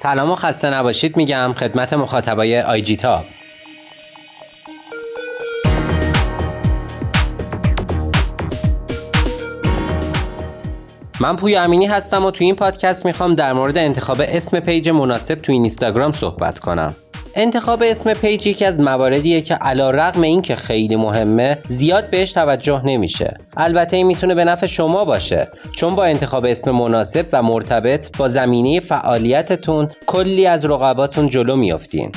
سلام 0.00 0.30
و 0.30 0.34
خسته 0.34 0.70
نباشید 0.70 1.16
میگم 1.16 1.54
خدمت 1.56 1.92
مخاطبای 1.92 2.60
آیجی 2.60 2.96
تاب. 2.96 3.24
من 11.20 11.36
پویا 11.36 11.62
امینی 11.62 11.86
هستم 11.86 12.24
و 12.24 12.30
تو 12.30 12.44
این 12.44 12.54
پادکست 12.54 13.06
می‌خوام 13.06 13.34
در 13.34 13.52
مورد 13.52 13.78
انتخاب 13.78 14.18
اسم 14.20 14.60
پیج 14.60 14.88
مناسب 14.88 15.34
تو 15.34 15.52
اینستاگرام 15.52 16.12
صحبت 16.12 16.58
کنم. 16.58 16.94
انتخاب 17.34 17.82
اسم 17.86 18.14
پیج 18.14 18.46
یکی 18.46 18.64
از 18.64 18.80
مواردیه 18.80 19.40
که 19.40 19.54
علی‌رغم 19.54 20.22
این 20.22 20.42
که 20.42 20.56
خیلی 20.56 20.96
مهمه 20.96 21.58
زیاد 21.68 22.10
بهش 22.10 22.32
توجه 22.32 22.82
نمیشه. 22.84 23.36
البته 23.56 23.96
این 23.96 24.06
می‌تونه 24.06 24.34
به 24.34 24.44
نفع 24.44 24.66
شما 24.66 25.04
باشه. 25.04 25.48
چون 25.76 25.94
با 25.94 26.04
انتخاب 26.04 26.44
اسم 26.44 26.70
مناسب 26.70 27.26
و 27.32 27.42
مرتبط 27.42 28.16
با 28.16 28.28
زمینه 28.28 28.80
فعالیتتون 28.80 29.88
کلی 30.06 30.46
از 30.46 30.64
رقباتون 30.64 31.28
جلو 31.28 31.56
میافتین. 31.56 32.12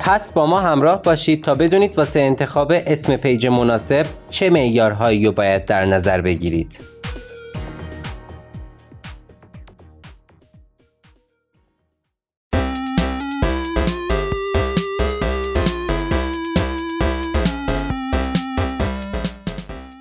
پس 0.00 0.32
با 0.32 0.46
ما 0.46 0.60
همراه 0.60 1.02
باشید 1.02 1.42
تا 1.42 1.54
بدونید 1.54 1.98
واسه 1.98 2.20
انتخاب 2.20 2.72
اسم 2.86 3.16
پیج 3.16 3.46
مناسب 3.46 4.06
چه 4.30 4.50
معیارهایی 4.50 5.26
رو 5.26 5.32
باید 5.32 5.64
در 5.64 5.84
نظر 5.84 6.20
بگیرید. 6.20 6.97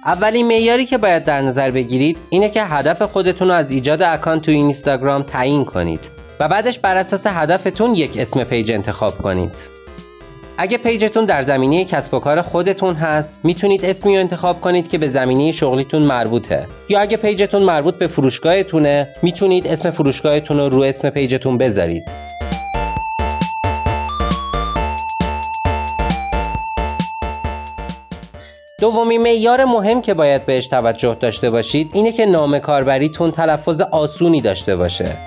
اولین 0.07 0.47
معیاری 0.47 0.85
که 0.85 0.97
باید 0.97 1.23
در 1.23 1.41
نظر 1.41 1.69
بگیرید 1.69 2.17
اینه 2.29 2.49
که 2.49 2.63
هدف 2.63 3.01
خودتون 3.01 3.47
رو 3.47 3.53
از 3.53 3.71
ایجاد 3.71 4.01
اکانت 4.01 4.41
تو 4.41 4.51
اینستاگرام 4.51 5.23
تعیین 5.23 5.65
کنید 5.65 6.09
و 6.39 6.47
بعدش 6.47 6.79
بر 6.79 6.97
اساس 6.97 7.27
هدفتون 7.27 7.95
یک 7.95 8.17
اسم 8.17 8.43
پیج 8.43 8.71
انتخاب 8.71 9.17
کنید. 9.17 9.51
اگه 10.57 10.77
پیجتون 10.77 11.25
در 11.25 11.41
زمینه 11.41 11.85
کسب 11.85 12.13
و 12.13 12.19
کار 12.19 12.41
خودتون 12.41 12.95
هست 12.95 13.39
می‌تونید 13.43 13.85
اسمی 13.85 14.15
رو 14.15 14.19
انتخاب 14.19 14.61
کنید 14.61 14.89
که 14.89 14.97
به 14.97 15.09
زمینه 15.09 15.51
شغلیتون 15.51 16.01
مربوطه 16.01 16.67
یا 16.89 16.99
اگه 16.99 17.17
پیجتون 17.17 17.63
مربوط 17.63 17.95
به 17.95 18.07
فروشگاهتونه 18.07 19.07
می‌تونید 19.23 19.67
اسم 19.67 19.89
فروشگاهتون 19.89 20.57
رو 20.57 20.69
رو 20.69 20.81
اسم 20.81 21.09
پیجتون 21.09 21.57
بذارید 21.57 22.26
دومین 28.81 29.21
معیار 29.21 29.65
مهم 29.65 30.01
که 30.01 30.13
باید 30.13 30.45
بهش 30.45 30.67
توجه 30.67 31.17
داشته 31.19 31.49
باشید 31.49 31.89
اینه 31.93 32.11
که 32.11 32.25
نام 32.25 32.59
کاربریتون 32.59 33.31
تلفظ 33.31 33.81
آسونی 33.81 34.41
داشته 34.41 34.75
باشه. 34.75 35.17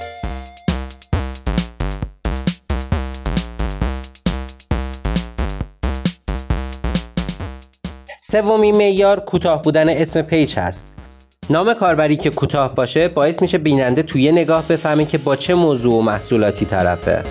سومین 8.22 8.76
معیار 8.76 9.20
کوتاه 9.20 9.62
بودن 9.62 9.88
اسم 9.88 10.22
پیج 10.22 10.58
هست. 10.58 10.96
نام 11.50 11.74
کاربری 11.74 12.16
که 12.16 12.30
کوتاه 12.30 12.74
باشه 12.74 13.08
باعث 13.08 13.42
میشه 13.42 13.58
بیننده 13.58 14.02
توی 14.02 14.32
نگاه 14.32 14.68
بفهمه 14.68 15.04
که 15.04 15.18
با 15.18 15.36
چه 15.36 15.54
موضوع 15.54 15.94
و 15.94 16.00
محصولاتی 16.00 16.64
طرفه. 16.64 17.24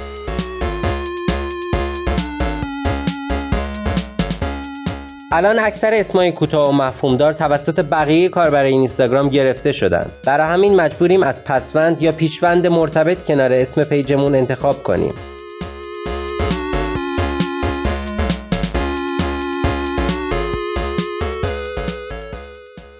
الان 5.32 5.60
اکثر 5.60 5.94
اسمای 5.94 6.32
کوتاه 6.32 6.70
و 6.70 6.72
مفهومدار 6.72 7.34
توسط 7.34 7.80
بقیه 7.80 8.30
کاربرای 8.30 8.72
اینستاگرام 8.72 9.30
گرفته 9.30 9.72
شدن. 9.72 10.06
برای 10.26 10.48
همین 10.48 10.76
مجبوریم 10.76 11.24
از 11.24 11.46
پسوند 11.46 12.02
یا 12.02 12.12
پیشوند 12.12 12.68
مرتبط 12.68 13.26
کنار 13.26 13.54
اسم 13.54 13.84
پیجمون 13.84 14.36
انتخاب 14.36 14.84
کنیم. 14.84 15.14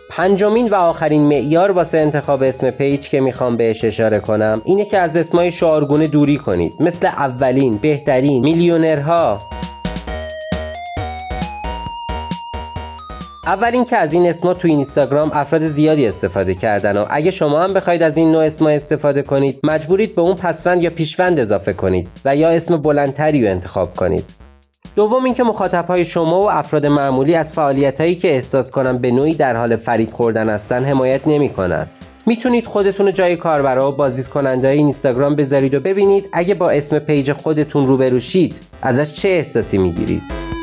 پنجمین 0.10 0.70
و 0.70 0.76
آخرین 0.76 1.22
معیار 1.22 1.72
واسه 1.72 1.98
انتخاب 1.98 2.44
اسم 2.44 2.70
پیج 2.70 3.10
که 3.10 3.22
می‌خوام 3.22 3.56
بهش 3.56 3.86
اشاره 3.86 4.20
کنم 4.20 4.62
اینه 4.66 4.86
که 4.86 4.98
از 5.00 5.18
اسمای 5.18 5.52
شعارگونه 5.52 6.08
دوری 6.08 6.38
کنید. 6.38 6.74
مثل 6.80 7.08
اولین، 7.08 7.78
بهترین، 7.78 8.44
میلیونرها. 8.44 9.40
اول 13.50 13.72
اینکه 13.74 13.98
از 13.98 14.14
این 14.14 14.30
اسما 14.30 14.54
تو 14.54 14.68
اینستاگرام 14.68 15.32
افراد 15.34 15.66
زیادی 15.66 16.08
استفاده 16.08 16.54
کردن 16.54 16.98
و 16.98 17.06
اگه 17.10 17.32
شما 17.32 17.60
هم 17.60 17.74
بخواید 17.74 18.04
از 18.04 18.18
این 18.18 18.32
نوع 18.32 18.44
اسما 18.44 18.70
استفاده 18.70 19.22
کنید 19.22 19.60
مجبورید 19.64 20.16
به 20.16 20.22
اون 20.22 20.36
پسوند 20.36 20.84
یا 20.84 20.90
پیشوند 20.90 21.40
اضافه 21.40 21.74
کنید 21.74 22.10
و 22.26 22.36
یا 22.36 22.50
اسم 22.50 22.78
بلندتری 22.78 23.46
رو 23.46 23.52
انتخاب 23.52 23.96
کنید. 23.96 24.26
دوم 24.96 25.24
اینکه 25.24 25.44
های 25.88 26.06
شما 26.06 26.42
و 26.42 26.52
افراد 26.52 26.86
معمولی 26.86 27.36
از 27.36 27.54
هایی 28.00 28.16
که 28.16 28.28
احساس 28.28 28.72
کنن 28.72 28.98
به 28.98 29.12
نوعی 29.12 29.34
در 29.34 29.56
حال 29.56 29.76
فریب 29.76 30.10
خوردن 30.10 30.50
هستن 30.50 30.84
حمایت 30.84 31.28
نمی‌کنن. 31.28 31.88
می‌تونید 32.28 32.66
خودتون 32.66 33.06
رو 33.06 33.12
جای 33.12 33.36
کاربرا 33.36 33.92
و 33.92 33.96
بازدید 33.96 34.28
کننده 34.28 34.68
اینستاگرام 34.68 35.36
بذارید 35.36 35.74
و 35.74 35.80
ببینید 35.80 36.30
اگه 36.34 36.54
با 36.54 36.70
اسم 36.70 37.00
پیج 37.00 37.34
خودتون 37.34 37.88
روبرو 37.88 38.20
شید 38.20 38.60
ازش 38.82 39.14
چه 39.14 39.30
احساسی 39.30 39.78
می‌گیرید. 39.78 40.59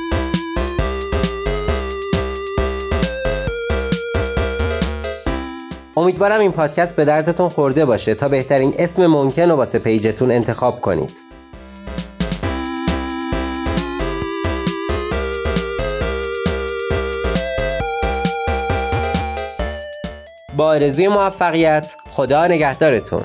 امیدوارم 5.99 6.41
این 6.41 6.51
پادکست 6.51 6.97
به 6.97 7.05
دردتون 7.05 7.49
خورده 7.49 7.85
باشه 7.85 8.15
تا 8.15 8.29
بهترین 8.29 8.75
اسم 8.79 9.07
ممکن 9.07 9.51
رو 9.51 9.57
واسه 9.57 9.79
پیجتون 9.79 10.33
انتخاب 10.33 10.81
کنید. 10.81 11.23
با 20.57 20.67
آرزوی 20.67 21.09
موفقیت 21.09 21.97
خدا 22.11 22.47
نگهدارتون. 22.47 23.25